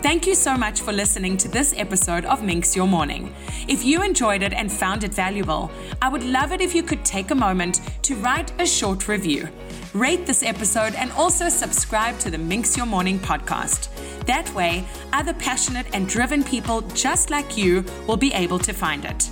Thank 0.08 0.26
you 0.26 0.36
so 0.36 0.56
much 0.56 0.80
for 0.80 0.94
listening 0.94 1.36
to 1.36 1.50
this 1.50 1.74
episode 1.76 2.24
of 2.24 2.42
Minx 2.42 2.78
Your 2.78 2.88
Morning. 2.88 3.36
If 3.68 3.84
you 3.84 4.04
enjoyed 4.04 4.42
it 4.42 4.54
and 4.54 4.72
found 4.72 5.04
it 5.04 5.14
valuable, 5.14 5.70
I 6.02 6.08
would 6.08 6.24
love 6.24 6.54
it 6.54 6.62
if 6.62 6.74
you 6.74 6.82
could 6.82 7.04
take 7.04 7.32
a 7.32 7.36
moment 7.36 7.82
to 8.04 8.16
write 8.16 8.54
a 8.58 8.66
short 8.66 9.10
review. 9.10 9.50
Rate 9.94 10.26
this 10.26 10.44
episode 10.44 10.96
and 10.96 11.12
also 11.12 11.50
subscribe 11.50 12.18
to 12.20 12.32
the 12.32 12.38
Minx 12.38 12.78
Your 12.78 12.86
Morning 12.86 13.20
podcast. 13.20 13.90
That 14.28 14.50
way, 14.56 14.86
other 15.12 15.34
passionate 15.34 15.88
and 15.92 16.08
driven 16.08 16.42
people 16.42 16.80
just 16.96 17.30
like 17.30 17.58
you 17.58 17.84
will 18.08 18.16
be 18.16 18.32
able 18.32 18.60
to 18.60 18.72
find 18.72 19.04
it. 19.04 19.30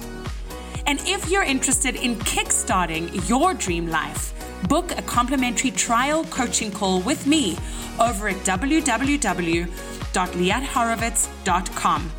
And 0.88 1.00
if 1.06 1.30
you're 1.30 1.44
interested 1.44 1.96
in 1.96 2.18
kickstarting 2.18 3.30
your 3.30 3.54
dream 3.54 3.88
life, 3.88 4.34
book 4.68 4.92
a 4.98 5.02
complimentary 5.04 5.72
trial 5.72 6.26
coaching 6.26 6.70
call 6.70 7.00
with 7.00 7.26
me 7.26 7.58
over 7.98 8.28
at 8.28 8.36
www 8.44 9.70
www.liathorowitz.com. 10.16 12.12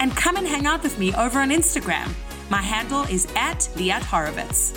And 0.00 0.16
come 0.16 0.36
and 0.36 0.46
hang 0.46 0.66
out 0.66 0.82
with 0.82 0.98
me 0.98 1.14
over 1.14 1.38
on 1.40 1.50
Instagram. 1.50 2.12
My 2.50 2.60
handle 2.60 3.04
is 3.04 3.26
at 3.36 3.60
Liat 3.76 4.02
Horowitz. 4.02 4.76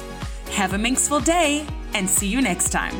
Have 0.51 0.73
a 0.73 0.77
minxful 0.77 1.23
day 1.25 1.65
and 1.93 2.09
see 2.09 2.27
you 2.27 2.41
next 2.41 2.69
time. 2.69 2.95